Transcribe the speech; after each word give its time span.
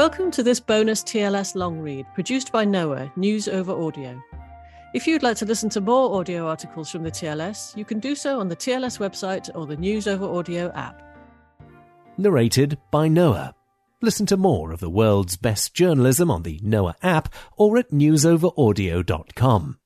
Welcome 0.00 0.30
to 0.30 0.42
this 0.42 0.60
bonus 0.60 1.02
TLS 1.04 1.54
long 1.54 1.78
read 1.78 2.06
produced 2.14 2.52
by 2.52 2.64
Noa, 2.64 3.12
News 3.16 3.46
Over 3.48 3.72
Audio. 3.72 4.18
If 4.94 5.06
you'd 5.06 5.22
like 5.22 5.36
to 5.36 5.44
listen 5.44 5.68
to 5.68 5.82
more 5.82 6.18
audio 6.18 6.48
articles 6.48 6.90
from 6.90 7.02
the 7.02 7.10
TLS, 7.10 7.76
you 7.76 7.84
can 7.84 8.00
do 8.00 8.14
so 8.14 8.40
on 8.40 8.48
the 8.48 8.56
TLS 8.56 8.98
website 8.98 9.54
or 9.54 9.66
the 9.66 9.76
News 9.76 10.08
Over 10.08 10.24
Audio 10.24 10.72
app. 10.72 11.02
Narrated 12.16 12.78
by 12.90 13.08
Noa. 13.08 13.54
Listen 14.00 14.24
to 14.24 14.38
more 14.38 14.72
of 14.72 14.80
the 14.80 14.88
world's 14.88 15.36
best 15.36 15.74
journalism 15.74 16.30
on 16.30 16.44
the 16.44 16.58
Noa 16.62 16.94
app 17.02 17.28
or 17.58 17.76
at 17.76 17.90
newsoveraudio.com. 17.90 19.78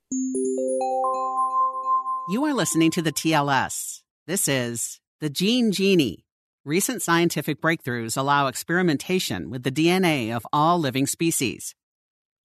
You 2.31 2.45
are 2.45 2.55
listening 2.55 2.93
to 2.93 3.03
the 3.03 3.13
TLS. 3.13 4.03
This 4.29 4.47
is 4.47 5.01
The 5.19 5.29
Gene 5.29 5.73
Genie. 5.73 6.24
Recent 6.67 7.03
scientific 7.03 7.61
breakthroughs 7.61 8.17
allow 8.17 8.47
experimentation 8.47 9.51
with 9.51 9.65
the 9.65 9.71
DNA 9.71 10.35
of 10.35 10.47
all 10.51 10.79
living 10.79 11.07
species. 11.07 11.75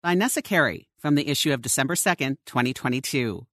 By 0.03 0.13
Nessa 0.13 0.43
Carey 0.43 0.91
from 0.99 1.15
the 1.15 1.29
issue 1.29 1.51
of 1.51 1.63
December 1.63 1.95
2nd, 1.95 2.37
2022. 2.45 3.47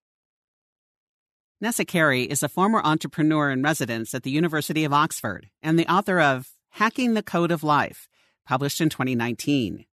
Nessa 1.62 1.86
Carey 1.86 2.24
is 2.24 2.44
a 2.44 2.50
former 2.50 2.82
entrepreneur 2.84 3.50
in 3.52 3.64
residence 3.64 4.14
at 4.14 4.24
the 4.24 4.32
University 4.32 4.84
of 4.84 4.92
Oxford 4.92 5.48
and 5.64 5.80
the 5.80 5.90
author 5.90 6.20
of 6.20 6.50
Hacking 6.72 7.14
the 7.14 7.24
Code 7.24 7.52
of 7.52 7.64
Life, 7.64 8.10
published 8.46 8.82
in 8.82 8.90
2019. 8.90 9.86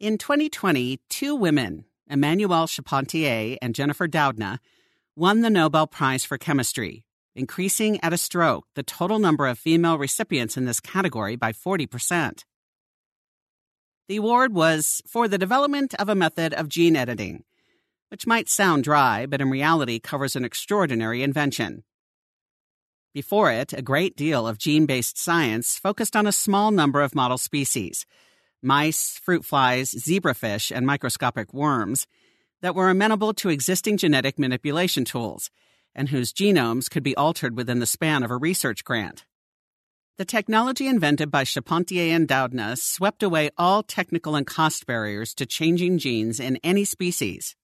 In 0.00 0.18
2020, 0.18 1.00
two 1.08 1.34
women, 1.34 1.86
Emmanuelle 2.10 2.68
Charpentier 2.68 3.56
and 3.62 3.74
Jennifer 3.74 4.06
Doudna, 4.06 4.58
won 5.16 5.40
the 5.40 5.48
Nobel 5.48 5.86
Prize 5.86 6.26
for 6.26 6.36
Chemistry 6.36 7.06
increasing 7.38 8.00
at 8.02 8.12
a 8.12 8.18
stroke 8.18 8.66
the 8.74 8.82
total 8.82 9.18
number 9.18 9.46
of 9.46 9.58
female 9.58 9.96
recipients 9.96 10.56
in 10.56 10.64
this 10.64 10.80
category 10.80 11.36
by 11.36 11.52
40%. 11.52 12.44
The 14.08 14.16
award 14.16 14.54
was 14.54 15.02
for 15.06 15.28
the 15.28 15.38
development 15.38 15.94
of 15.94 16.08
a 16.08 16.14
method 16.14 16.52
of 16.54 16.68
gene 16.68 16.96
editing, 16.96 17.44
which 18.08 18.26
might 18.26 18.48
sound 18.48 18.84
dry, 18.84 19.26
but 19.26 19.40
in 19.40 19.50
reality 19.50 20.00
covers 20.00 20.34
an 20.34 20.44
extraordinary 20.44 21.22
invention. 21.22 21.84
Before 23.14 23.50
it, 23.50 23.72
a 23.72 23.82
great 23.82 24.16
deal 24.16 24.46
of 24.46 24.58
gene 24.58 24.86
based 24.86 25.18
science 25.18 25.78
focused 25.78 26.16
on 26.16 26.26
a 26.26 26.32
small 26.32 26.70
number 26.70 27.02
of 27.02 27.14
model 27.14 27.38
species 27.38 28.04
mice, 28.60 29.18
fruit 29.22 29.44
flies, 29.44 29.94
zebrafish, 29.94 30.74
and 30.74 30.84
microscopic 30.84 31.54
worms 31.54 32.08
that 32.60 32.74
were 32.74 32.90
amenable 32.90 33.32
to 33.32 33.50
existing 33.50 33.96
genetic 33.96 34.36
manipulation 34.38 35.04
tools 35.04 35.50
and 35.98 36.08
whose 36.08 36.32
genomes 36.32 36.88
could 36.88 37.02
be 37.02 37.16
altered 37.16 37.56
within 37.56 37.80
the 37.80 37.86
span 37.86 38.22
of 38.22 38.30
a 38.30 38.36
research 38.36 38.84
grant. 38.84 39.26
The 40.16 40.24
technology 40.24 40.86
invented 40.86 41.30
by 41.30 41.44
Charpentier 41.44 42.14
and 42.14 42.26
Doudna 42.26 42.78
swept 42.78 43.22
away 43.22 43.50
all 43.58 43.82
technical 43.82 44.36
and 44.36 44.46
cost 44.46 44.86
barriers 44.86 45.34
to 45.34 45.44
changing 45.44 45.98
genes 45.98 46.38
in 46.40 46.58
any 46.62 46.84
species. 46.84 47.56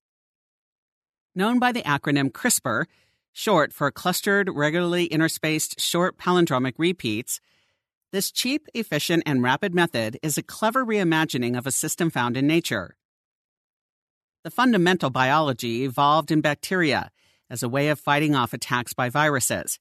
Known 1.35 1.61
by 1.61 1.71
the 1.71 1.83
acronym 1.83 2.31
CRISPR, 2.31 2.87
short 3.33 3.73
for 3.73 3.91
Clustered 3.91 4.51
Regularly 4.53 5.07
Interspaced 5.07 5.81
Short 5.81 6.19
Palindromic 6.19 6.75
Repeats, 6.77 7.41
this 8.11 8.31
cheap, 8.31 8.67
efficient, 8.75 9.23
and 9.27 9.43
rapid 9.43 9.75
method 9.75 10.19
is 10.23 10.39
a 10.39 10.43
clever 10.43 10.85
reimagining 10.85 11.57
of 11.57 11.67
a 11.67 11.73
system 11.73 12.11
found 12.11 12.37
in 12.37 12.47
nature. 12.47 12.97
The 14.45 14.51
fundamental 14.51 15.11
biology 15.11 15.85
evolved 15.85 16.31
in 16.31 16.41
bacteria 16.41 17.11
as 17.55 17.63
a 17.63 17.69
way 17.69 17.89
of 17.89 18.01
fighting 18.01 18.35
off 18.35 18.53
attacks 18.53 18.93
by 18.93 19.09
viruses, 19.09 19.79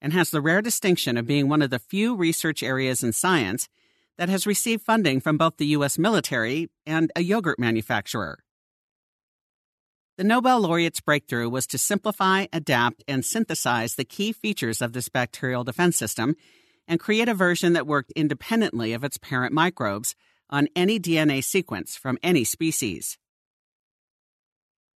and 0.00 0.12
has 0.12 0.30
the 0.30 0.40
rare 0.40 0.60
distinction 0.60 1.16
of 1.16 1.24
being 1.24 1.48
one 1.48 1.62
of 1.62 1.70
the 1.70 1.78
few 1.78 2.16
research 2.16 2.64
areas 2.64 3.04
in 3.04 3.12
science 3.12 3.68
that 4.18 4.28
has 4.28 4.44
received 4.44 4.82
funding 4.82 5.20
from 5.20 5.38
both 5.38 5.56
the 5.56 5.66
U.S. 5.66 5.98
military 5.98 6.68
and 6.84 7.12
a 7.14 7.22
yogurt 7.22 7.60
manufacturer. 7.60 8.40
The 10.18 10.24
Nobel 10.24 10.60
laureate's 10.60 11.00
breakthrough 11.00 11.48
was 11.48 11.68
to 11.68 11.78
simplify, 11.78 12.46
adapt, 12.52 13.04
and 13.06 13.24
synthesize 13.24 13.94
the 13.94 14.04
key 14.04 14.32
features 14.32 14.82
of 14.82 14.92
this 14.92 15.08
bacterial 15.08 15.62
defense 15.62 15.96
system 15.96 16.34
and 16.88 16.98
create 16.98 17.28
a 17.28 17.34
version 17.34 17.72
that 17.74 17.86
worked 17.86 18.10
independently 18.16 18.92
of 18.92 19.04
its 19.04 19.16
parent 19.16 19.54
microbes 19.54 20.16
on 20.50 20.66
any 20.74 20.98
DNA 20.98 21.42
sequence 21.42 21.94
from 21.94 22.18
any 22.20 22.42
species. 22.42 23.16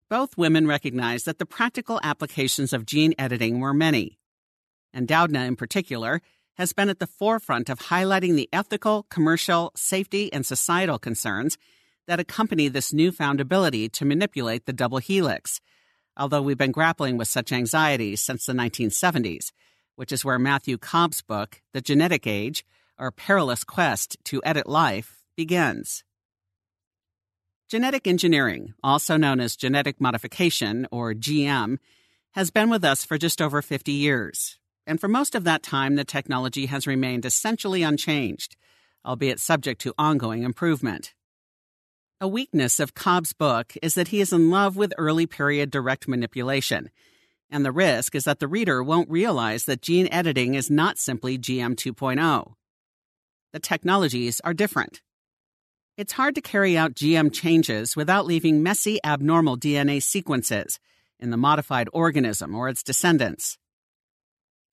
Both 0.10 0.38
women 0.38 0.68
recognized 0.68 1.26
that 1.26 1.40
the 1.40 1.46
practical 1.46 2.00
applications 2.04 2.74
of 2.74 2.86
gene 2.86 3.16
editing 3.18 3.60
were 3.60 3.74
many. 3.74 4.20
And 4.94 5.08
Doudna, 5.08 5.48
in 5.48 5.56
particular, 5.56 6.22
has 6.58 6.74
been 6.74 6.90
at 6.90 7.00
the 7.00 7.08
forefront 7.08 7.70
of 7.70 7.80
highlighting 7.80 8.36
the 8.36 8.48
ethical, 8.54 9.04
commercial, 9.10 9.72
safety, 9.76 10.32
and 10.32 10.46
societal 10.46 11.00
concerns 11.00 11.58
that 12.08 12.20
accompany 12.20 12.68
this 12.68 12.94
newfound 12.94 13.42
ability 13.42 13.90
to 13.90 14.06
manipulate 14.06 14.66
the 14.66 14.74
double 14.74 15.00
helix, 15.00 15.60
although 16.16 16.42
we've 16.42 16.58
been 16.58 16.72
grappling 16.72 17.18
with 17.18 17.28
such 17.28 17.52
anxieties 17.52 18.22
since 18.22 18.46
the 18.46 18.54
1970s, 18.54 19.52
which 19.96 20.12
is 20.12 20.24
where 20.24 20.40
Matthew 20.40 20.78
Cobb's 20.78 21.22
book, 21.22 21.62
The 21.74 21.82
Genetic 21.82 22.28
Age, 22.28 22.64
or 22.98 23.12
Perilous 23.12 23.64
Quest 23.64 24.18
to 24.26 24.42
Edit 24.46 24.68
Life, 24.68 25.24
begins. 25.36 26.05
Genetic 27.68 28.06
engineering, 28.06 28.76
also 28.84 29.18
known 29.18 29.40
as 29.40 29.56
genetic 29.56 30.00
modification 30.00 30.88
or 30.92 31.16
GM, 31.16 31.80
has 32.36 32.52
been 32.52 32.70
with 32.70 32.86
us 32.86 33.04
for 33.04 33.18
just 33.18 33.42
over 33.42 33.64
50 33.64 33.92
years. 33.92 34.60
And 34.86 35.02
for 35.02 35.08
most 35.08 35.34
of 35.34 35.46
that 35.46 35.64
time, 35.64 35.96
the 35.96 36.04
technology 36.04 36.68
has 36.68 36.86
remained 36.86 37.26
essentially 37.26 37.82
unchanged, 37.82 38.56
albeit 39.04 39.40
subject 39.40 39.82
to 39.82 39.96
ongoing 39.98 40.44
improvement. 40.44 41.16
A 42.22 42.28
weakness 42.28 42.80
of 42.80 42.94
Cobb's 42.94 43.34
book 43.34 43.74
is 43.82 43.96
that 43.96 44.10
he 44.10 44.22
is 44.22 44.32
in 44.32 44.52
love 44.52 44.78
with 44.78 44.94
early 45.00 45.26
period 45.26 45.72
direct 45.72 46.08
manipulation, 46.08 46.92
and 47.50 47.66
the 47.66 47.72
risk 47.72 48.14
is 48.14 48.26
that 48.26 48.40
the 48.40 48.48
reader 48.48 48.84
won't 48.84 49.10
realize 49.10 49.66
that 49.66 49.82
gene 49.82 50.08
editing 50.12 50.54
is 50.54 50.70
not 50.70 51.00
simply 51.00 51.40
GM 51.40 51.74
2.0. 51.74 52.54
The 53.54 53.60
technologies 53.60 54.40
are 54.42 54.54
different. 54.54 55.02
It's 55.98 56.12
hard 56.12 56.36
to 56.36 56.42
carry 56.42 56.78
out 56.78 56.94
GM 56.94 57.32
changes 57.32 57.96
without 57.96 58.26
leaving 58.26 58.62
messy, 58.62 59.00
abnormal 59.06 59.58
DNA 59.58 60.04
sequences 60.04 60.78
in 61.22 61.30
the 61.30 61.38
modified 61.38 61.88
organism 61.94 62.54
or 62.54 62.68
its 62.68 62.84
descendants. 62.84 63.58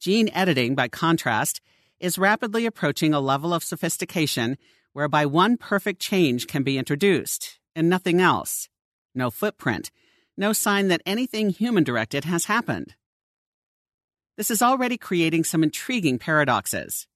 Gene 0.00 0.30
editing, 0.34 0.74
by 0.74 0.88
contrast, 0.88 1.60
is 2.00 2.18
rapidly 2.18 2.66
approaching 2.66 3.14
a 3.14 3.20
level 3.20 3.54
of 3.54 3.62
sophistication 3.62 4.58
whereby 4.94 5.24
one 5.24 5.56
perfect 5.56 6.00
change 6.00 6.48
can 6.48 6.64
be 6.64 6.76
introduced 6.76 7.60
and 7.76 7.88
nothing 7.88 8.20
else. 8.20 8.68
No 9.14 9.30
footprint, 9.30 9.92
no 10.36 10.52
sign 10.52 10.88
that 10.88 11.02
anything 11.06 11.50
human 11.50 11.84
directed 11.84 12.24
has 12.24 12.46
happened. 12.46 12.96
This 14.36 14.50
is 14.50 14.60
already 14.60 14.98
creating 14.98 15.44
some 15.44 15.62
intriguing 15.62 16.18
paradoxes. 16.18 17.06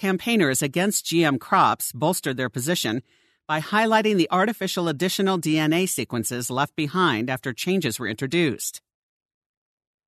Campaigners 0.00 0.62
against 0.62 1.04
GM 1.04 1.38
crops 1.38 1.92
bolstered 1.92 2.38
their 2.38 2.48
position 2.48 3.02
by 3.46 3.60
highlighting 3.60 4.16
the 4.16 4.28
artificial 4.30 4.88
additional 4.88 5.38
DNA 5.38 5.86
sequences 5.86 6.50
left 6.50 6.74
behind 6.74 7.28
after 7.28 7.52
changes 7.52 7.98
were 7.98 8.08
introduced. 8.08 8.80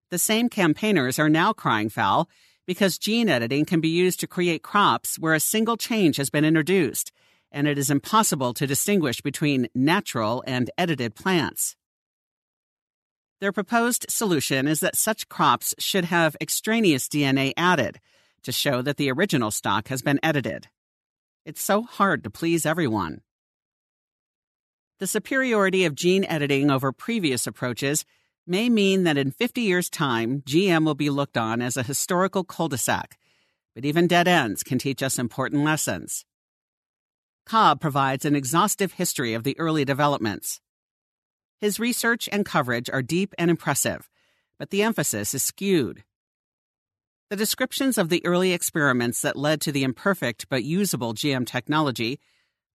The 0.09 0.17
same 0.17 0.49
campaigners 0.49 1.19
are 1.19 1.29
now 1.29 1.53
crying 1.53 1.89
foul 1.89 2.27
because 2.65 2.97
gene 2.97 3.29
editing 3.29 3.65
can 3.65 3.81
be 3.81 3.89
used 3.89 4.19
to 4.21 4.27
create 4.27 4.63
crops 4.63 5.19
where 5.19 5.35
a 5.35 5.39
single 5.39 5.77
change 5.77 6.17
has 6.17 6.31
been 6.31 6.43
introduced, 6.43 7.11
and 7.51 7.67
it 7.67 7.77
is 7.77 7.91
impossible 7.91 8.55
to 8.55 8.65
distinguish 8.65 9.21
between 9.21 9.67
natural 9.75 10.43
and 10.47 10.71
edited 10.75 11.13
plants. 11.13 11.75
Their 13.41 13.51
proposed 13.51 14.07
solution 14.09 14.67
is 14.67 14.79
that 14.79 14.95
such 14.95 15.29
crops 15.29 15.75
should 15.77 16.05
have 16.05 16.35
extraneous 16.41 17.07
DNA 17.07 17.53
added 17.55 17.99
to 18.43 18.51
show 18.51 18.81
that 18.81 18.97
the 18.97 19.11
original 19.11 19.51
stock 19.51 19.87
has 19.87 20.01
been 20.01 20.19
edited. 20.23 20.67
It's 21.45 21.61
so 21.61 21.81
hard 21.81 22.23
to 22.23 22.29
please 22.29 22.65
everyone. 22.65 23.21
The 24.99 25.07
superiority 25.07 25.85
of 25.85 25.95
gene 25.95 26.23
editing 26.25 26.71
over 26.71 26.91
previous 26.91 27.45
approaches 27.47 28.05
may 28.45 28.69
mean 28.69 29.03
that 29.03 29.17
in 29.17 29.31
50 29.31 29.61
years' 29.61 29.89
time, 29.89 30.41
GM 30.41 30.85
will 30.85 30.95
be 30.95 31.09
looked 31.09 31.37
on 31.37 31.61
as 31.61 31.77
a 31.77 31.83
historical 31.83 32.43
cul 32.43 32.69
de 32.69 32.77
sac, 32.77 33.17
but 33.75 33.85
even 33.85 34.07
dead 34.07 34.27
ends 34.27 34.63
can 34.63 34.77
teach 34.77 35.01
us 35.01 35.17
important 35.17 35.63
lessons. 35.63 36.25
Cobb 37.45 37.81
provides 37.81 38.25
an 38.25 38.35
exhaustive 38.35 38.93
history 38.93 39.33
of 39.33 39.43
the 39.43 39.59
early 39.59 39.83
developments. 39.83 40.61
His 41.59 41.79
research 41.79 42.29
and 42.31 42.45
coverage 42.45 42.89
are 42.89 43.01
deep 43.01 43.33
and 43.37 43.49
impressive, 43.49 44.09
but 44.57 44.69
the 44.69 44.83
emphasis 44.83 45.33
is 45.33 45.43
skewed. 45.43 46.03
The 47.33 47.37
descriptions 47.37 47.97
of 47.97 48.09
the 48.09 48.23
early 48.27 48.53
experiments 48.53 49.23
that 49.23 49.35
led 49.35 49.59
to 49.61 49.71
the 49.71 49.81
imperfect 49.81 50.47
but 50.49 50.63
usable 50.63 51.15
GM 51.15 51.47
technology 51.47 52.19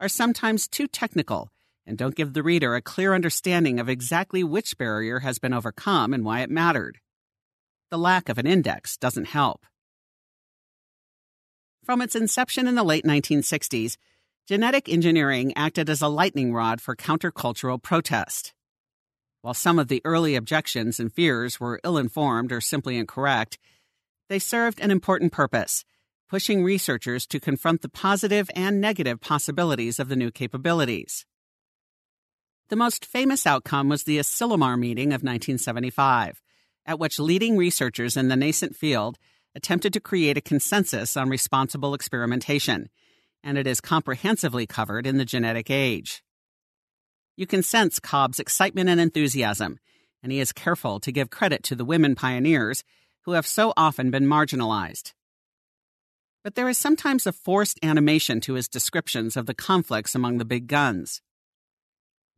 are 0.00 0.08
sometimes 0.08 0.66
too 0.66 0.88
technical 0.88 1.52
and 1.86 1.96
don't 1.96 2.16
give 2.16 2.32
the 2.32 2.42
reader 2.42 2.74
a 2.74 2.82
clear 2.82 3.14
understanding 3.14 3.78
of 3.78 3.88
exactly 3.88 4.42
which 4.42 4.76
barrier 4.76 5.20
has 5.20 5.38
been 5.38 5.52
overcome 5.52 6.12
and 6.12 6.24
why 6.24 6.40
it 6.40 6.50
mattered. 6.50 6.98
The 7.92 7.98
lack 7.98 8.28
of 8.28 8.36
an 8.36 8.48
index 8.48 8.96
doesn't 8.96 9.26
help. 9.26 9.64
From 11.84 12.02
its 12.02 12.16
inception 12.16 12.66
in 12.66 12.74
the 12.74 12.82
late 12.82 13.04
1960s, 13.04 13.96
genetic 14.48 14.88
engineering 14.88 15.52
acted 15.54 15.88
as 15.88 16.02
a 16.02 16.08
lightning 16.08 16.52
rod 16.52 16.80
for 16.80 16.96
countercultural 16.96 17.80
protest. 17.80 18.54
While 19.40 19.54
some 19.54 19.78
of 19.78 19.86
the 19.86 20.02
early 20.04 20.34
objections 20.34 20.98
and 20.98 21.12
fears 21.12 21.60
were 21.60 21.80
ill 21.84 21.96
informed 21.96 22.50
or 22.50 22.60
simply 22.60 22.98
incorrect, 22.98 23.56
they 24.28 24.38
served 24.38 24.80
an 24.80 24.90
important 24.90 25.32
purpose, 25.32 25.84
pushing 26.28 26.62
researchers 26.62 27.26
to 27.26 27.40
confront 27.40 27.82
the 27.82 27.88
positive 27.88 28.50
and 28.54 28.80
negative 28.80 29.20
possibilities 29.20 29.98
of 29.98 30.08
the 30.08 30.16
new 30.16 30.30
capabilities. 30.30 31.24
The 32.68 32.76
most 32.76 33.06
famous 33.06 33.46
outcome 33.46 33.88
was 33.88 34.04
the 34.04 34.18
Asilomar 34.18 34.78
meeting 34.78 35.08
of 35.08 35.22
1975, 35.22 36.42
at 36.84 36.98
which 36.98 37.18
leading 37.18 37.56
researchers 37.56 38.16
in 38.16 38.28
the 38.28 38.36
nascent 38.36 38.76
field 38.76 39.18
attempted 39.54 39.92
to 39.94 40.00
create 40.00 40.36
a 40.36 40.42
consensus 40.42 41.16
on 41.16 41.30
responsible 41.30 41.94
experimentation, 41.94 42.90
and 43.42 43.56
it 43.56 43.66
is 43.66 43.80
comprehensively 43.80 44.66
covered 44.66 45.06
in 45.06 45.16
The 45.16 45.24
Genetic 45.24 45.70
Age. 45.70 46.22
You 47.36 47.46
can 47.46 47.62
sense 47.62 48.00
Cobb's 48.00 48.40
excitement 48.40 48.90
and 48.90 49.00
enthusiasm, 49.00 49.78
and 50.22 50.30
he 50.30 50.40
is 50.40 50.52
careful 50.52 51.00
to 51.00 51.12
give 51.12 51.30
credit 51.30 51.62
to 51.64 51.74
the 51.74 51.84
women 51.84 52.14
pioneers 52.14 52.84
who 53.28 53.34
have 53.34 53.46
so 53.46 53.74
often 53.76 54.10
been 54.10 54.24
marginalized. 54.24 55.12
But 56.42 56.54
there 56.54 56.66
is 56.66 56.78
sometimes 56.78 57.26
a 57.26 57.32
forced 57.32 57.78
animation 57.82 58.40
to 58.40 58.54
his 58.54 58.68
descriptions 58.68 59.36
of 59.36 59.44
the 59.44 59.52
conflicts 59.52 60.14
among 60.14 60.38
the 60.38 60.46
big 60.46 60.66
guns. 60.66 61.20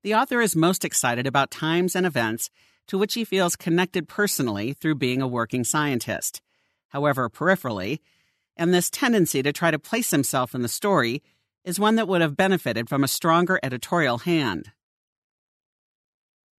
The 0.03 0.17
author 0.17 0.41
is 0.41 0.57
most 0.57 0.85
excited 0.85 1.29
about 1.29 1.53
times 1.53 1.95
and 1.95 2.05
events 2.05 2.51
to 2.89 2.99
which 2.99 3.15
he 3.15 3.25
feels 3.25 3.55
connected 3.55 4.09
personally 4.09 4.73
through 4.73 4.97
being 4.97 5.23
a 5.23 5.29
working 5.29 5.63
scientist, 5.63 6.43
however 6.89 7.31
peripherally, 7.31 8.01
and 8.57 8.75
this 8.75 8.91
tendency 8.91 9.45
to 9.45 9.53
try 9.53 9.71
to 9.71 9.79
place 9.79 10.11
himself 10.11 10.57
in 10.57 10.63
the 10.63 10.69
story 10.69 11.23
is 11.65 11.79
one 11.79 11.95
that 11.95 12.09
would 12.09 12.21
have 12.21 12.37
benefited 12.37 12.89
from 12.89 13.05
a 13.05 13.09
stronger 13.09 13.61
editorial 13.63 14.19
hand. 14.19 14.73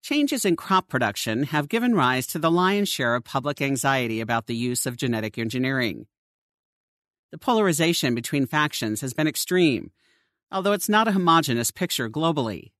Changes 0.01 0.45
in 0.45 0.55
crop 0.55 0.89
production 0.89 1.43
have 1.43 1.69
given 1.69 1.93
rise 1.93 2.25
to 2.27 2.39
the 2.39 2.49
lion's 2.49 2.89
share 2.89 3.13
of 3.13 3.23
public 3.23 3.61
anxiety 3.61 4.19
about 4.19 4.47
the 4.47 4.55
use 4.55 4.87
of 4.87 4.97
genetic 4.97 5.37
engineering. 5.37 6.07
The 7.31 7.37
polarization 7.37 8.15
between 8.15 8.47
factions 8.47 9.01
has 9.01 9.13
been 9.13 9.27
extreme, 9.27 9.91
although 10.51 10.73
it's 10.73 10.89
not 10.89 11.07
a 11.07 11.11
homogenous 11.11 11.69
picture 11.69 12.09
globally. 12.09 12.71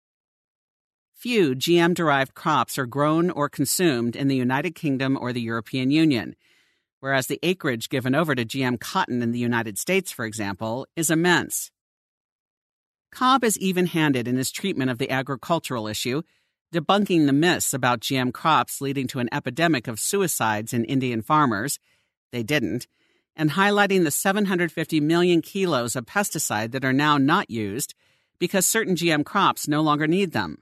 Few 1.14 1.54
GM 1.54 1.94
derived 1.94 2.34
crops 2.34 2.80
are 2.80 2.88
grown 2.88 3.30
or 3.30 3.50
consumed 3.50 4.16
in 4.16 4.28
the 4.28 4.36
United 4.36 4.74
Kingdom 4.74 5.16
or 5.16 5.32
the 5.32 5.42
European 5.42 5.92
Union, 5.92 6.36
whereas 7.02 7.28
the 7.28 7.40
acreage 7.44 7.90
given 7.90 8.16
over 8.16 8.34
to 8.34 8.44
GM 8.44 8.80
cotton 8.80 9.22
in 9.22 9.32
the 9.32 9.38
United 9.38 9.78
States, 9.78 10.12
for 10.12 10.26
example, 10.26 10.88
is 10.96 11.12
immense. 11.12 11.70
Cobb 13.12 13.44
is 13.44 13.60
even 13.60 13.86
handed 13.86 14.28
in 14.28 14.38
his 14.38 14.52
treatment 14.52 14.90
of 14.90 14.98
the 14.98 15.12
agricultural 15.12 15.88
issue, 15.88 16.24
debunking 16.74 17.26
the 17.26 17.34
myths 17.34 17.74
about 17.74 18.00
GM 18.00 18.34
crops 18.34 18.82
leading 18.82 19.08
to 19.08 19.20
an 19.20 19.30
epidemic 19.32 19.88
of 19.88 20.00
suicides 20.00 20.74
in 20.74 20.86
Indian 20.86 21.22
farmers. 21.22 21.80
They 22.32 22.44
didn't. 22.44 22.88
And 23.36 23.52
highlighting 23.52 24.04
the 24.04 24.12
750 24.12 25.00
million 25.00 25.42
kilos 25.42 25.96
of 25.96 26.06
pesticide 26.06 26.72
that 26.72 26.86
are 26.86 26.94
now 26.94 27.18
not 27.18 27.50
used 27.50 27.94
because 28.40 28.66
certain 28.66 28.96
GM 28.96 29.26
crops 29.26 29.68
no 29.68 29.82
longer 29.82 30.08
need 30.08 30.32
them. 30.32 30.60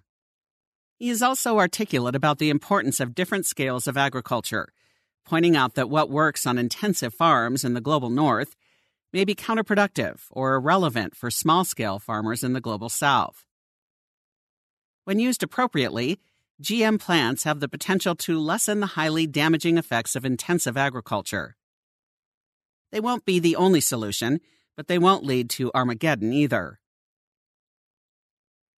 He 0.97 1.09
is 1.09 1.21
also 1.21 1.57
articulate 1.57 2.15
about 2.15 2.39
the 2.39 2.49
importance 2.49 2.99
of 2.99 3.15
different 3.15 3.45
scales 3.45 3.87
of 3.87 3.97
agriculture, 3.97 4.73
pointing 5.25 5.55
out 5.55 5.75
that 5.75 5.89
what 5.89 6.09
works 6.09 6.45
on 6.45 6.57
intensive 6.57 7.13
farms 7.13 7.63
in 7.63 7.73
the 7.73 7.81
global 7.81 8.09
north 8.09 8.55
may 9.13 9.23
be 9.23 9.33
counterproductive 9.33 10.21
or 10.29 10.55
irrelevant 10.55 11.15
for 11.15 11.31
small 11.31 11.63
scale 11.63 11.99
farmers 11.99 12.43
in 12.43 12.53
the 12.53 12.61
global 12.61 12.89
south. 12.89 13.45
When 15.09 15.17
used 15.17 15.41
appropriately, 15.41 16.19
GM 16.61 16.99
plants 16.99 17.43
have 17.43 17.61
the 17.61 17.67
potential 17.67 18.13
to 18.17 18.37
lessen 18.39 18.79
the 18.79 18.93
highly 18.93 19.25
damaging 19.25 19.79
effects 19.79 20.15
of 20.15 20.23
intensive 20.23 20.77
agriculture. 20.77 21.55
They 22.91 22.99
won't 22.99 23.25
be 23.25 23.39
the 23.39 23.55
only 23.55 23.81
solution, 23.81 24.39
but 24.77 24.87
they 24.87 24.99
won't 24.99 25.25
lead 25.25 25.49
to 25.57 25.71
Armageddon 25.73 26.31
either. 26.31 26.79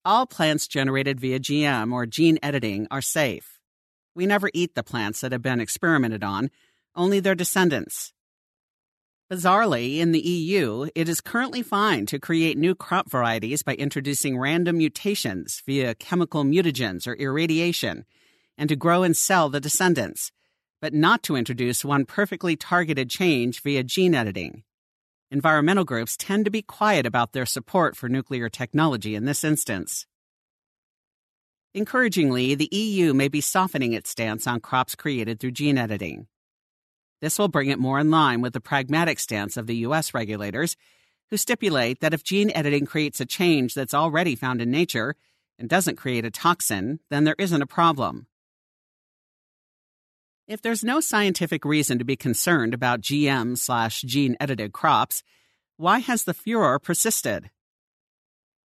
All 0.05 0.25
plants 0.25 0.69
generated 0.69 1.19
via 1.19 1.38
GM 1.38 1.91
or 1.91 2.05
gene 2.05 2.39
editing 2.41 2.88
are 2.89 3.01
safe. 3.01 3.59
We 4.15 4.25
never 4.25 4.50
eat 4.53 4.73
the 4.73 4.83
plants 4.83 5.19
that 5.19 5.33
have 5.33 5.41
been 5.41 5.59
experimented 5.59 6.23
on, 6.23 6.50
only 6.95 7.19
their 7.19 7.35
descendants. 7.35 8.13
Bizarrely, 9.31 10.00
in 10.00 10.11
the 10.11 10.19
EU, 10.19 10.89
it 10.93 11.07
is 11.07 11.21
currently 11.21 11.63
fine 11.63 12.05
to 12.07 12.19
create 12.19 12.57
new 12.57 12.75
crop 12.75 13.09
varieties 13.09 13.63
by 13.63 13.75
introducing 13.75 14.38
random 14.38 14.77
mutations 14.77 15.63
via 15.65 15.95
chemical 15.95 16.43
mutagens 16.43 17.07
or 17.07 17.13
irradiation, 17.13 18.03
and 18.57 18.67
to 18.67 18.75
grow 18.75 19.03
and 19.03 19.15
sell 19.15 19.47
the 19.47 19.61
descendants, 19.61 20.33
but 20.81 20.93
not 20.93 21.23
to 21.23 21.38
introduce 21.38 21.85
one 21.85 22.03
perfectly 22.03 22.57
targeted 22.57 23.09
change 23.09 23.61
via 23.61 23.83
gene 23.83 24.13
editing 24.13 24.63
environmental 25.31 25.85
groups 25.85 26.17
tend 26.17 26.43
to 26.43 26.51
be 26.51 26.61
quiet 26.61 27.05
about 27.05 27.31
their 27.31 27.45
support 27.45 27.95
for 27.95 28.09
nuclear 28.09 28.50
technology 28.50 29.15
in 29.15 29.25
this 29.25 29.43
instance. 29.43 30.05
Encouragingly, 31.73 32.53
the 32.53 32.67
EU 32.73 33.13
may 33.13 33.29
be 33.29 33.39
softening 33.39 33.93
its 33.93 34.09
stance 34.09 34.45
on 34.45 34.59
crops 34.59 34.93
created 34.93 35.39
through 35.39 35.51
gene 35.51 35.77
editing. 35.77 36.27
This 37.22 37.38
will 37.38 37.48
bring 37.48 37.70
it 37.70 37.80
more 37.80 38.00
in 38.00 38.10
line 38.10 38.42
with 38.42 38.54
the 38.54 38.60
pragmatic 38.60 39.20
stance 39.20 39.56
of 39.56 39.68
the 39.68 39.78
U.S. 39.78 40.13
regulators, 40.13 40.75
who 41.30 41.38
stipulate 41.38 42.01
that 42.01 42.13
if 42.13 42.24
gene 42.24 42.51
editing 42.54 42.86
creates 42.86 43.22
a 43.22 43.25
change 43.25 43.74
that's 43.74 43.94
already 43.94 44.36
found 44.36 44.62
in 44.62 44.70
nature 44.72 45.16
and 45.58 45.70
doesn't 45.70 45.96
create 45.96 46.25
a 46.25 46.32
toxin, 46.32 47.00
then 47.10 47.24
there 47.24 47.36
isn't 47.38 47.62
a 47.62 47.68
problem. 47.68 48.28
If 50.48 50.62
there's 50.62 50.84
no 50.84 51.00
scientific 51.00 51.63
reason 51.63 52.00
to 52.00 52.04
be 52.04 52.18
concerned 52.18 52.74
about 52.74 53.01
GM 53.01 53.58
slash 53.58 54.01
gene 54.01 54.36
edited 54.40 54.74
crops, 54.74 55.24
why 55.78 56.00
has 56.00 56.24
the 56.24 56.34
furor 56.34 56.80
persisted? 56.80 57.51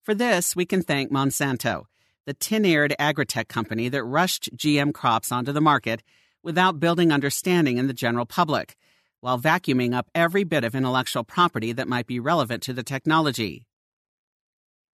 For 0.03 0.13
this, 0.13 0.55
we 0.55 0.65
can 0.65 0.81
thank 0.81 1.11
Monsanto, 1.11 1.85
the 2.25 2.33
tin 2.33 2.63
eared 2.63 2.95
agritech 2.99 3.47
company 3.47 3.89
that 3.89 4.03
rushed 4.03 4.55
GM 4.55 4.93
crops 4.93 5.31
onto 5.31 5.51
the 5.51 5.59
market 5.59 6.03
without 6.43 6.79
building 6.79 7.11
understanding 7.11 7.77
in 7.77 7.87
the 7.87 7.93
general 7.93 8.25
public, 8.25 8.75
while 9.21 9.39
vacuuming 9.39 9.93
up 9.93 10.09
every 10.13 10.43
bit 10.43 10.63
of 10.63 10.75
intellectual 10.75 11.23
property 11.23 11.71
that 11.71 11.87
might 11.87 12.05
be 12.05 12.19
relevant 12.19 12.61
to 12.63 12.73
the 12.73 12.83
technology. 12.83 13.65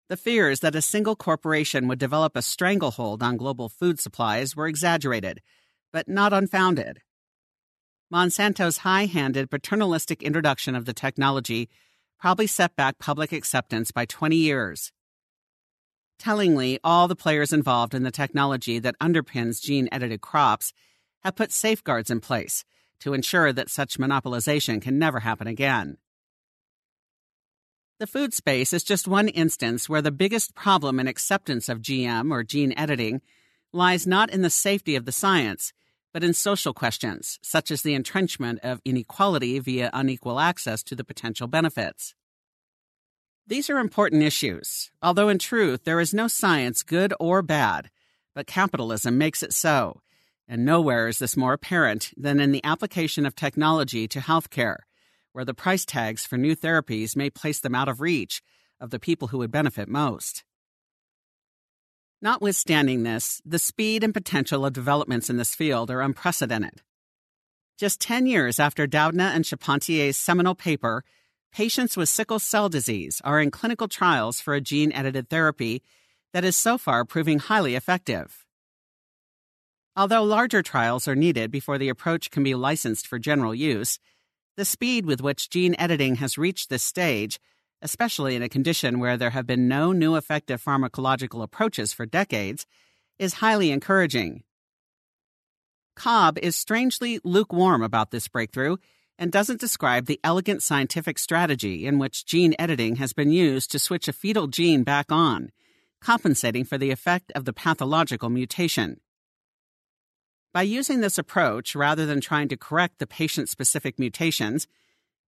The 0.08 0.16
fears 0.16 0.60
that 0.60 0.74
a 0.74 0.82
single 0.82 1.16
corporation 1.16 1.88
would 1.88 1.98
develop 1.98 2.36
a 2.36 2.42
stranglehold 2.42 3.22
on 3.22 3.36
global 3.36 3.68
food 3.68 3.98
supplies 3.98 4.54
were 4.54 4.68
exaggerated, 4.68 5.40
but 5.92 6.08
not 6.08 6.32
unfounded. 6.32 7.00
Monsanto's 8.10 8.78
high 8.78 9.04
handed 9.04 9.50
paternalistic 9.50 10.22
introduction 10.22 10.74
of 10.74 10.86
the 10.86 10.94
technology 10.94 11.68
probably 12.18 12.46
set 12.46 12.74
back 12.74 12.98
public 12.98 13.32
acceptance 13.32 13.90
by 13.90 14.06
20 14.06 14.34
years. 14.34 14.92
Tellingly, 16.18 16.80
all 16.82 17.06
the 17.06 17.14
players 17.14 17.52
involved 17.52 17.94
in 17.94 18.02
the 18.02 18.10
technology 18.10 18.78
that 18.78 18.98
underpins 18.98 19.62
gene 19.62 19.88
edited 19.92 20.20
crops 20.20 20.72
have 21.24 21.36
put 21.36 21.52
safeguards 21.52 22.10
in 22.10 22.20
place 22.20 22.64
to 23.00 23.14
ensure 23.14 23.52
that 23.52 23.70
such 23.70 23.98
monopolization 23.98 24.80
can 24.80 24.98
never 24.98 25.20
happen 25.20 25.46
again. 25.46 25.96
The 27.98 28.06
food 28.06 28.32
space 28.32 28.72
is 28.72 28.84
just 28.84 29.08
one 29.08 29.28
instance 29.28 29.88
where 29.88 30.02
the 30.02 30.12
biggest 30.12 30.54
problem 30.54 31.00
in 31.00 31.08
acceptance 31.08 31.68
of 31.68 31.82
GM 31.82 32.30
or 32.30 32.44
gene 32.44 32.72
editing 32.76 33.20
lies 33.72 34.06
not 34.06 34.30
in 34.30 34.42
the 34.42 34.50
safety 34.50 34.94
of 34.94 35.04
the 35.04 35.12
science, 35.12 35.72
but 36.12 36.22
in 36.22 36.32
social 36.32 36.72
questions, 36.72 37.38
such 37.42 37.70
as 37.70 37.82
the 37.82 37.94
entrenchment 37.94 38.60
of 38.62 38.80
inequality 38.84 39.58
via 39.58 39.90
unequal 39.92 40.38
access 40.38 40.82
to 40.84 40.94
the 40.94 41.04
potential 41.04 41.48
benefits. 41.48 42.14
These 43.46 43.68
are 43.68 43.78
important 43.78 44.22
issues, 44.22 44.90
although 45.02 45.28
in 45.28 45.38
truth 45.38 45.84
there 45.84 46.00
is 46.00 46.14
no 46.14 46.28
science, 46.28 46.82
good 46.82 47.12
or 47.18 47.42
bad, 47.42 47.90
but 48.34 48.46
capitalism 48.46 49.18
makes 49.18 49.42
it 49.42 49.52
so. 49.52 50.02
And 50.48 50.64
nowhere 50.64 51.08
is 51.08 51.18
this 51.18 51.36
more 51.36 51.52
apparent 51.52 52.10
than 52.16 52.40
in 52.40 52.52
the 52.52 52.64
application 52.64 53.26
of 53.26 53.34
technology 53.34 54.08
to 54.08 54.18
healthcare, 54.20 54.78
where 55.32 55.44
the 55.44 55.52
price 55.52 55.84
tags 55.84 56.24
for 56.24 56.38
new 56.38 56.56
therapies 56.56 57.14
may 57.14 57.28
place 57.28 57.60
them 57.60 57.74
out 57.74 57.88
of 57.88 58.00
reach 58.00 58.40
of 58.80 58.88
the 58.88 58.98
people 58.98 59.28
who 59.28 59.38
would 59.38 59.50
benefit 59.50 59.88
most. 59.88 60.44
Notwithstanding 62.22 63.02
this, 63.02 63.42
the 63.44 63.58
speed 63.58 64.02
and 64.02 64.14
potential 64.14 64.64
of 64.64 64.72
developments 64.72 65.28
in 65.28 65.36
this 65.36 65.54
field 65.54 65.90
are 65.90 66.00
unprecedented. 66.00 66.80
Just 67.78 68.00
10 68.00 68.26
years 68.26 68.58
after 68.58 68.88
Doudna 68.88 69.34
and 69.34 69.44
Charpentier's 69.44 70.16
seminal 70.16 70.56
paper, 70.56 71.04
patients 71.52 71.96
with 71.96 72.08
sickle 72.08 72.40
cell 72.40 72.68
disease 72.68 73.20
are 73.22 73.40
in 73.40 73.50
clinical 73.50 73.86
trials 73.86 74.40
for 74.40 74.54
a 74.54 74.60
gene 74.60 74.92
edited 74.92 75.28
therapy 75.28 75.82
that 76.32 76.44
is 76.44 76.56
so 76.56 76.76
far 76.76 77.04
proving 77.04 77.38
highly 77.38 77.76
effective. 77.76 78.47
Although 79.98 80.22
larger 80.22 80.62
trials 80.62 81.08
are 81.08 81.16
needed 81.16 81.50
before 81.50 81.76
the 81.76 81.88
approach 81.88 82.30
can 82.30 82.44
be 82.44 82.54
licensed 82.54 83.04
for 83.04 83.18
general 83.18 83.52
use, 83.52 83.98
the 84.56 84.64
speed 84.64 85.04
with 85.04 85.20
which 85.20 85.50
gene 85.50 85.74
editing 85.76 86.14
has 86.16 86.38
reached 86.38 86.70
this 86.70 86.84
stage, 86.84 87.40
especially 87.82 88.36
in 88.36 88.42
a 88.42 88.48
condition 88.48 89.00
where 89.00 89.16
there 89.16 89.30
have 89.30 89.44
been 89.44 89.66
no 89.66 89.90
new 89.90 90.14
effective 90.14 90.62
pharmacological 90.62 91.42
approaches 91.42 91.92
for 91.92 92.06
decades, 92.06 92.64
is 93.18 93.34
highly 93.42 93.72
encouraging. 93.72 94.44
Cobb 95.96 96.38
is 96.38 96.54
strangely 96.54 97.18
lukewarm 97.24 97.82
about 97.82 98.12
this 98.12 98.28
breakthrough 98.28 98.76
and 99.18 99.32
doesn't 99.32 99.60
describe 99.60 100.06
the 100.06 100.20
elegant 100.22 100.62
scientific 100.62 101.18
strategy 101.18 101.88
in 101.88 101.98
which 101.98 102.24
gene 102.24 102.54
editing 102.56 102.96
has 102.96 103.12
been 103.12 103.32
used 103.32 103.72
to 103.72 103.80
switch 103.80 104.06
a 104.06 104.12
fetal 104.12 104.46
gene 104.46 104.84
back 104.84 105.10
on, 105.10 105.50
compensating 106.00 106.62
for 106.62 106.78
the 106.78 106.92
effect 106.92 107.32
of 107.34 107.46
the 107.46 107.52
pathological 107.52 108.28
mutation. 108.28 109.00
By 110.58 110.62
using 110.62 111.02
this 111.02 111.18
approach 111.18 111.76
rather 111.76 112.04
than 112.04 112.20
trying 112.20 112.48
to 112.48 112.56
correct 112.56 112.98
the 112.98 113.06
patient 113.06 113.48
specific 113.48 113.96
mutations, 113.96 114.66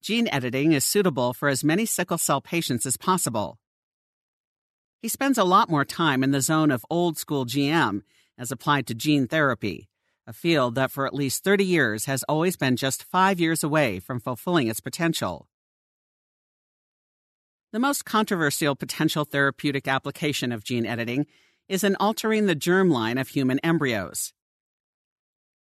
gene 0.03 0.27
editing 0.27 0.73
is 0.73 0.85
suitable 0.85 1.35
for 1.35 1.49
as 1.49 1.63
many 1.63 1.87
sickle 1.87 2.19
cell 2.19 2.41
patients 2.41 2.85
as 2.85 2.97
possible. 2.97 3.61
He 5.01 5.07
spends 5.07 5.39
a 5.39 5.45
lot 5.45 5.71
more 5.71 5.85
time 5.85 6.25
in 6.25 6.33
the 6.33 6.41
zone 6.41 6.73
of 6.73 6.85
old 6.91 7.17
school 7.17 7.47
GM 7.47 8.03
as 8.37 8.51
applied 8.51 8.89
to 8.89 8.95
gene 8.97 9.29
therapy 9.29 9.89
a 10.27 10.33
field 10.33 10.75
that 10.75 10.91
for 10.91 11.07
at 11.07 11.15
least 11.15 11.45
30 11.45 11.65
years 11.65 12.07
has 12.07 12.25
always 12.25 12.57
been 12.57 12.75
just 12.75 13.05
five 13.05 13.39
years 13.39 13.63
away 13.63 14.01
from 14.01 14.19
fulfilling 14.19 14.67
its 14.67 14.81
potential. 14.81 15.47
The 17.71 17.79
most 17.79 18.05
controversial 18.05 18.75
potential 18.75 19.25
therapeutic 19.25 19.87
application 19.87 20.51
of 20.51 20.65
gene 20.65 20.87
editing 20.87 21.27
is 21.69 21.85
in 21.85 21.95
altering 22.01 22.47
the 22.47 22.57
germline 22.57 23.21
of 23.21 23.29
human 23.29 23.61
embryos. 23.61 24.33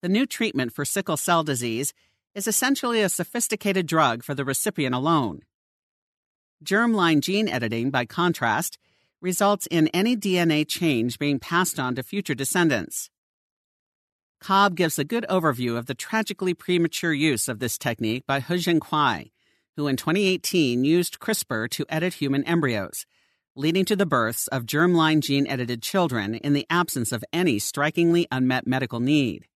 The 0.06 0.12
new 0.12 0.24
treatment 0.24 0.72
for 0.72 0.84
sickle 0.84 1.16
cell 1.16 1.42
disease 1.42 1.92
is 2.32 2.46
essentially 2.46 3.02
a 3.02 3.08
sophisticated 3.08 3.88
drug 3.88 4.22
for 4.22 4.36
the 4.36 4.44
recipient 4.44 4.94
alone. 4.94 5.40
Germline 6.64 7.18
gene 7.18 7.48
editing, 7.48 7.90
by 7.90 8.04
contrast, 8.04 8.78
results 9.20 9.66
in 9.68 9.88
any 9.88 10.16
DNA 10.16 10.64
change 10.64 11.18
being 11.18 11.40
passed 11.40 11.80
on 11.80 11.96
to 11.96 12.04
future 12.04 12.36
descendants. 12.36 13.10
Cobb 14.40 14.76
gives 14.76 14.96
a 14.96 15.02
good 15.02 15.26
overview 15.28 15.76
of 15.76 15.86
the 15.86 15.94
tragically 15.96 16.54
premature 16.54 17.12
use 17.12 17.48
of 17.48 17.58
this 17.58 17.76
technique 17.76 18.24
by 18.28 18.38
He 18.38 18.54
Jiankui, 18.54 19.32
who 19.74 19.88
in 19.88 19.96
2018 19.96 20.84
used 20.84 21.18
CRISPR 21.18 21.68
to 21.70 21.86
edit 21.88 22.14
human 22.14 22.44
embryos, 22.44 23.06
leading 23.56 23.84
to 23.86 23.96
the 23.96 24.06
births 24.06 24.46
of 24.46 24.66
germline 24.66 25.18
gene 25.18 25.48
edited 25.48 25.82
children 25.82 26.36
in 26.36 26.52
the 26.52 26.66
absence 26.70 27.10
of 27.10 27.24
any 27.32 27.58
strikingly 27.58 28.28
unmet 28.30 28.68
medical 28.68 29.00
need. 29.00 29.48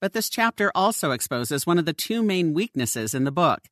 But 0.00 0.12
this 0.12 0.28
chapter 0.28 0.70
also 0.74 1.10
exposes 1.10 1.66
one 1.66 1.78
of 1.78 1.84
the 1.84 1.92
two 1.92 2.22
main 2.22 2.54
weaknesses 2.54 3.14
in 3.14 3.24
the 3.24 3.32
book, 3.32 3.62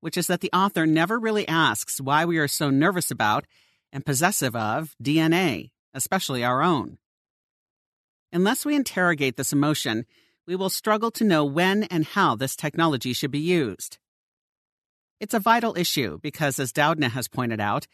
which 0.00 0.16
is 0.16 0.26
that 0.26 0.40
the 0.40 0.52
author 0.52 0.86
never 0.86 1.18
really 1.18 1.46
asks 1.46 2.00
why 2.00 2.24
we 2.24 2.38
are 2.38 2.48
so 2.48 2.70
nervous 2.70 3.10
about 3.10 3.46
and 3.92 4.04
possessive 4.04 4.56
of 4.56 4.94
DNA, 5.02 5.70
especially 5.94 6.44
our 6.44 6.62
own. 6.62 6.98
Unless 8.32 8.66
we 8.66 8.74
interrogate 8.74 9.36
this 9.36 9.52
emotion, 9.52 10.04
we 10.46 10.56
will 10.56 10.70
struggle 10.70 11.10
to 11.12 11.24
know 11.24 11.44
when 11.44 11.84
and 11.84 12.04
how 12.04 12.34
this 12.34 12.56
technology 12.56 13.12
should 13.12 13.30
be 13.30 13.38
used. 13.38 13.98
It's 15.20 15.34
a 15.34 15.40
vital 15.40 15.76
issue 15.76 16.18
because, 16.22 16.58
as 16.58 16.72
Doudna 16.72 17.10
has 17.10 17.28
pointed 17.28 17.60
out, 17.60 17.86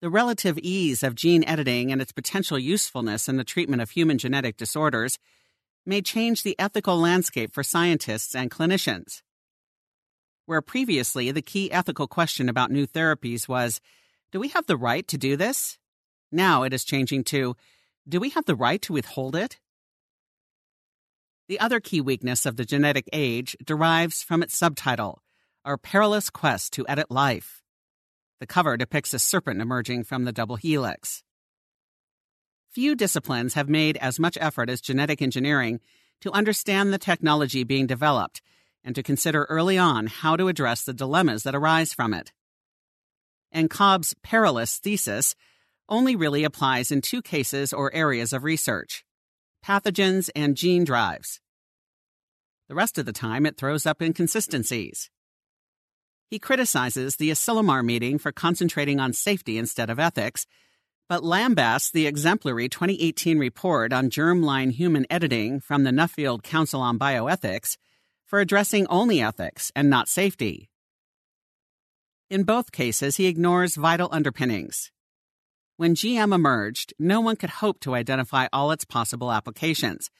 the 0.00 0.10
relative 0.10 0.58
ease 0.58 1.02
of 1.02 1.14
gene 1.14 1.44
editing 1.44 1.92
and 1.92 2.00
its 2.00 2.12
potential 2.12 2.58
usefulness 2.58 3.28
in 3.28 3.36
the 3.36 3.44
treatment 3.44 3.82
of 3.82 3.90
human 3.90 4.16
genetic 4.16 4.56
disorders 4.56 5.18
may 5.86 6.02
change 6.02 6.42
the 6.42 6.58
ethical 6.58 6.98
landscape 6.98 7.52
for 7.52 7.62
scientists 7.62 8.34
and 8.34 8.50
clinicians. 8.50 9.22
Where 10.46 10.62
previously 10.62 11.30
the 11.30 11.42
key 11.42 11.70
ethical 11.70 12.06
question 12.06 12.48
about 12.48 12.70
new 12.70 12.86
therapies 12.86 13.48
was 13.48 13.80
do 14.32 14.40
we 14.40 14.48
have 14.48 14.66
the 14.66 14.76
right 14.76 15.06
to 15.08 15.18
do 15.18 15.36
this? 15.36 15.78
Now 16.32 16.62
it 16.62 16.72
is 16.72 16.84
changing 16.84 17.24
to 17.24 17.56
do 18.08 18.18
we 18.18 18.30
have 18.30 18.44
the 18.46 18.56
right 18.56 18.80
to 18.82 18.92
withhold 18.92 19.36
it? 19.36 19.58
The 21.48 21.60
other 21.60 21.80
key 21.80 22.00
weakness 22.00 22.46
of 22.46 22.56
the 22.56 22.64
genetic 22.64 23.08
age 23.12 23.56
derives 23.64 24.22
from 24.22 24.42
its 24.42 24.56
subtitle, 24.56 25.22
Our 25.64 25.76
Perilous 25.76 26.30
Quest 26.30 26.72
to 26.74 26.86
Edit 26.88 27.10
Life. 27.10 27.62
The 28.40 28.46
cover 28.46 28.76
depicts 28.76 29.12
a 29.12 29.18
serpent 29.18 29.60
emerging 29.60 30.04
from 30.04 30.24
the 30.24 30.32
double 30.32 30.56
helix. 30.56 31.22
Few 32.70 32.94
disciplines 32.94 33.54
have 33.54 33.68
made 33.68 33.96
as 33.96 34.20
much 34.20 34.38
effort 34.40 34.70
as 34.70 34.80
genetic 34.80 35.20
engineering 35.20 35.80
to 36.20 36.30
understand 36.32 36.92
the 36.92 36.98
technology 36.98 37.64
being 37.64 37.86
developed 37.86 38.40
and 38.84 38.94
to 38.94 39.02
consider 39.02 39.44
early 39.44 39.76
on 39.76 40.06
how 40.06 40.36
to 40.36 40.48
address 40.48 40.84
the 40.84 40.94
dilemmas 40.94 41.42
that 41.42 41.54
arise 41.54 41.92
from 41.92 42.14
it. 42.14 42.32
And 43.50 43.68
Cobb's 43.68 44.14
perilous 44.22 44.78
thesis 44.78 45.34
only 45.88 46.14
really 46.14 46.44
applies 46.44 46.92
in 46.92 47.00
two 47.00 47.20
cases 47.20 47.72
or 47.72 47.92
areas 47.92 48.32
of 48.32 48.44
research 48.44 49.04
pathogens, 49.62 50.30
and 50.34 50.56
gene 50.56 50.84
drives. 50.84 51.38
The 52.68 52.74
rest 52.74 52.96
of 52.96 53.04
the 53.04 53.12
time, 53.12 53.44
it 53.44 53.58
throws 53.58 53.84
up 53.84 54.00
inconsistencies. 54.00 55.10
He 56.30 56.38
criticizes 56.38 57.16
the 57.16 57.30
Asilomar 57.30 57.84
meeting 57.84 58.18
for 58.18 58.32
concentrating 58.32 59.00
on 59.00 59.12
safety 59.12 59.58
instead 59.58 59.90
of 59.90 59.98
ethics, 59.98 60.46
but 61.10 61.24
lambasts 61.24 61.90
the 61.90 62.06
exemplary 62.06 62.68
2018 62.68 63.36
report 63.36 63.92
on 63.92 64.10
germline 64.10 64.70
human 64.70 65.04
editing 65.10 65.58
from 65.58 65.82
the 65.82 65.90
Nuffield 65.90 66.44
Council 66.44 66.80
on 66.80 67.00
Bioethics 67.00 67.76
for 68.26 68.38
addressing 68.38 68.86
only 68.86 69.20
ethics 69.20 69.72
and 69.74 69.90
not 69.90 70.08
safety. 70.08 70.70
In 72.30 72.44
both 72.44 72.70
cases, 72.70 73.16
he 73.16 73.26
ignores 73.26 73.74
vital 73.74 74.08
underpinnings. 74.12 74.92
When 75.76 75.96
GM 75.96 76.32
emerged, 76.32 76.94
no 76.96 77.20
one 77.20 77.34
could 77.34 77.50
hope 77.50 77.80
to 77.80 77.96
identify 77.96 78.46
all 78.52 78.70
its 78.70 78.84
possible 78.84 79.32
applications, 79.32 80.10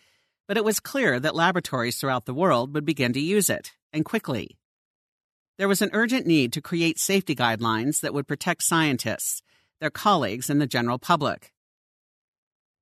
but 0.49 0.57
it 0.57 0.65
was 0.65 0.81
clear 0.81 1.21
that 1.21 1.37
laboratories 1.37 2.01
throughout 2.01 2.25
the 2.25 2.35
world 2.35 2.75
would 2.75 2.85
begin 2.85 3.13
to 3.13 3.21
use 3.21 3.49
it, 3.49 3.71
and 3.93 4.05
quickly. 4.05 4.59
There 5.57 5.69
was 5.69 5.83
an 5.83 5.91
urgent 5.93 6.27
need 6.27 6.53
to 6.55 6.61
create 6.61 6.99
safety 6.99 7.37
guidelines 7.37 8.01
that 8.01 8.13
would 8.13 8.27
protect 8.27 8.65
scientists, 8.65 9.41
their 9.81 9.91
colleagues, 9.91 10.51
and 10.51 10.61
the 10.61 10.67
general 10.67 10.99
public. 10.99 11.53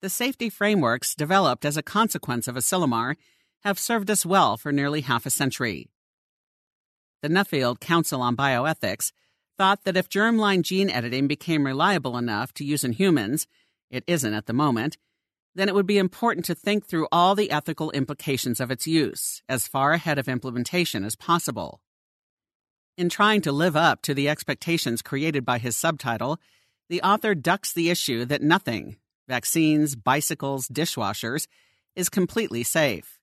The 0.00 0.10
safety 0.10 0.48
frameworks 0.50 1.14
developed 1.14 1.64
as 1.64 1.76
a 1.76 1.82
consequence 1.82 2.46
of 2.46 2.56
Asilomar 2.56 3.16
have 3.62 3.78
served 3.78 4.10
us 4.10 4.24
well 4.24 4.56
for 4.56 4.70
nearly 4.70 5.00
half 5.00 5.26
a 5.26 5.30
century. 5.30 5.88
the 7.20 7.28
Nuffield 7.28 7.80
Council 7.80 8.22
on 8.22 8.36
Bioethics, 8.36 9.10
thought 9.56 9.82
that 9.82 9.96
if 9.96 10.08
germline 10.08 10.62
gene 10.62 10.88
editing 10.88 11.26
became 11.26 11.66
reliable 11.66 12.16
enough 12.16 12.54
to 12.54 12.64
use 12.64 12.84
in 12.84 12.92
humans, 12.92 13.48
it 13.90 14.04
isn't 14.06 14.32
at 14.32 14.46
the 14.46 14.52
moment, 14.52 14.96
then 15.54 15.68
it 15.68 15.74
would 15.74 15.86
be 15.86 15.98
important 15.98 16.46
to 16.46 16.54
think 16.54 16.86
through 16.86 17.08
all 17.10 17.34
the 17.34 17.50
ethical 17.50 17.90
implications 17.90 18.60
of 18.60 18.70
its 18.70 18.86
use 18.86 19.42
as 19.48 19.66
far 19.66 19.92
ahead 19.92 20.18
of 20.18 20.28
implementation 20.28 21.02
as 21.02 21.16
possible. 21.16 21.80
In 22.96 23.08
trying 23.08 23.40
to 23.42 23.52
live 23.52 23.76
up 23.76 24.02
to 24.02 24.14
the 24.14 24.28
expectations 24.28 25.02
created 25.02 25.44
by 25.44 25.58
his 25.58 25.76
subtitle, 25.76 26.38
the 26.88 27.02
author 27.02 27.34
ducks 27.34 27.72
the 27.72 27.90
issue 27.90 28.24
that 28.24 28.42
nothing 28.42 28.96
vaccines, 29.28 29.94
bicycles, 29.94 30.68
dishwashers 30.68 31.46
is 31.94 32.08
completely 32.08 32.62
safe. 32.62 33.18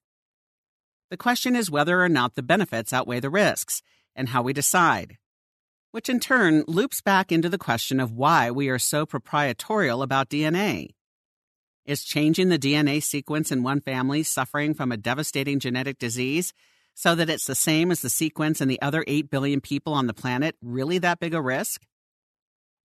The 1.10 1.16
question 1.16 1.56
is 1.56 1.70
whether 1.70 2.02
or 2.02 2.08
not 2.08 2.34
the 2.34 2.42
benefits 2.42 2.92
outweigh 2.92 3.20
the 3.20 3.30
risks 3.30 3.82
and 4.14 4.28
how 4.28 4.42
we 4.42 4.52
decide 4.52 5.18
which 5.96 6.10
in 6.10 6.20
turn 6.20 6.62
loops 6.68 7.00
back 7.00 7.32
into 7.32 7.48
the 7.48 7.56
question 7.56 8.00
of 8.00 8.12
why 8.12 8.50
we 8.50 8.68
are 8.68 8.78
so 8.78 9.06
proprietorial 9.06 10.02
about 10.02 10.28
DNA. 10.28 10.90
Is 11.86 12.04
changing 12.04 12.50
the 12.50 12.58
DNA 12.58 13.02
sequence 13.02 13.50
in 13.50 13.62
one 13.62 13.80
family 13.80 14.22
suffering 14.22 14.74
from 14.74 14.92
a 14.92 14.98
devastating 14.98 15.58
genetic 15.58 15.98
disease 15.98 16.52
so 16.92 17.14
that 17.14 17.30
it's 17.30 17.46
the 17.46 17.54
same 17.54 17.90
as 17.90 18.02
the 18.02 18.10
sequence 18.10 18.60
in 18.60 18.68
the 18.68 18.82
other 18.82 19.04
8 19.06 19.30
billion 19.30 19.62
people 19.62 19.94
on 19.94 20.06
the 20.06 20.12
planet 20.12 20.54
really 20.60 20.98
that 20.98 21.18
big 21.18 21.32
a 21.32 21.40
risk? 21.40 21.86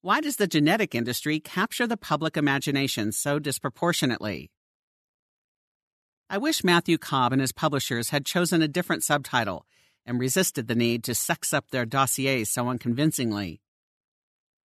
Why 0.04 0.20
does 0.20 0.38
the 0.38 0.48
genetic 0.48 0.96
industry 0.96 1.40
capture 1.40 1.86
the 1.86 1.96
public 1.96 2.36
imagination 2.36 3.12
so 3.12 3.38
disproportionately? 3.38 4.50
I 6.28 6.40
wish 6.40 6.64
Matthew 6.64 6.98
Cobb 6.98 7.34
and 7.34 7.40
his 7.40 7.52
publishers 7.52 8.10
had 8.10 8.26
chosen 8.26 8.64
a 8.64 8.68
different 8.68 9.04
subtitle 9.04 9.68
and 10.04 10.20
resisted 10.20 10.68
the 10.68 10.74
need 10.74 11.04
to 11.04 11.14
sex 11.14 11.54
up 11.54 11.70
their 11.70 11.86
dossiers 11.86 12.50
so 12.50 12.68
unconvincingly. 12.68 13.62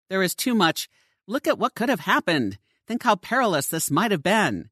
There 0.10 0.24
is 0.24 0.36
too 0.36 0.56
much, 0.56 0.88
look 1.28 1.48
at 1.48 1.60
what 1.60 1.76
could 1.76 1.90
have 1.90 2.02
happened, 2.02 2.58
think 2.88 3.04
how 3.04 3.18
perilous 3.18 3.68
this 3.68 3.92
might 3.92 4.12
have 4.12 4.24
been, 4.24 4.70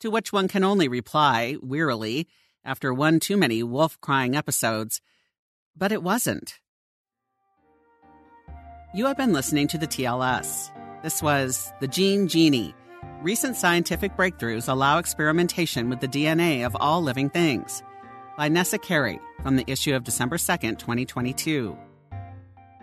to 0.00 0.10
which 0.10 0.32
one 0.32 0.48
can 0.48 0.64
only 0.64 0.88
reply, 0.88 1.56
wearily, 1.60 2.26
after 2.64 2.94
one 2.94 3.20
too 3.20 3.36
many 3.36 3.62
wolf 3.62 4.00
crying 4.00 4.34
episodes, 4.34 5.02
but 5.76 5.92
it 5.92 6.02
wasn't. 6.02 6.60
You 8.94 9.04
have 9.04 9.18
been 9.18 9.34
listening 9.34 9.68
to 9.68 9.76
the 9.76 9.86
TLS. 9.86 10.70
This 11.02 11.22
was 11.22 11.74
The 11.80 11.88
Gene 11.88 12.26
Genie. 12.26 12.74
Recent 13.20 13.54
scientific 13.54 14.16
breakthroughs 14.16 14.66
allow 14.66 14.96
experimentation 14.96 15.90
with 15.90 16.00
the 16.00 16.08
DNA 16.08 16.64
of 16.64 16.74
all 16.80 17.02
living 17.02 17.28
things 17.28 17.82
by 18.38 18.48
Nessa 18.48 18.78
Carey 18.78 19.20
from 19.42 19.56
the 19.56 19.70
issue 19.70 19.94
of 19.94 20.04
December 20.04 20.38
2nd, 20.38 20.78
2022. 20.78 21.76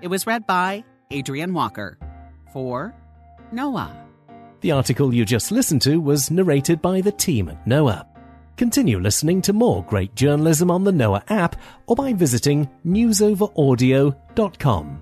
It 0.03 0.07
was 0.07 0.27
read 0.27 0.45
by 0.45 0.83
Adrienne 1.12 1.55
Walker 1.55 1.97
for 2.53 2.93
Noa. 3.51 3.91
The 4.62 4.74
article 4.74 5.12
you 5.12 5.25
just 5.25 5.51
listened 5.51 5.81
to 5.81 6.00
was 6.00 6.29
narrated 6.29 6.83
by 6.83 7.01
the 7.01 7.13
team 7.13 7.50
at 7.50 7.65
Noa. 7.65 8.05
Continue 8.57 9.00
listening 9.00 9.41
to 9.41 9.53
more 9.53 9.83
great 9.83 10.13
journalism 10.13 10.69
on 10.69 10.83
the 10.83 10.91
Noa 10.91 11.24
app 11.29 11.55
or 11.88 11.95
by 11.95 12.13
visiting 12.13 12.69
newsoveraudio.com. 12.85 15.01